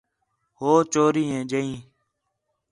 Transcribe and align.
ہو 0.59 0.71
چوریں 0.91 1.29
آ 1.37 1.39
جئیں 1.51 1.73